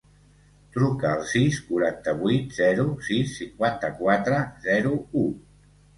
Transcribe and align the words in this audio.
Truca 0.77 1.09
al 1.17 1.19
sis, 1.33 1.59
quaranta-vuit, 1.67 2.57
zero, 2.61 2.85
sis, 3.11 3.35
cinquanta-quatre, 3.43 4.41
zero, 4.65 4.99
u. 5.27 5.29